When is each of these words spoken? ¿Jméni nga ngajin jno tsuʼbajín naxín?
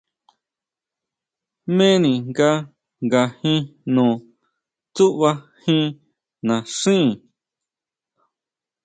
¿Jméni 1.71 2.13
nga 2.29 2.49
ngajin 3.05 3.61
jno 3.85 4.07
tsuʼbajín 4.95 5.87
naxín? 6.47 7.07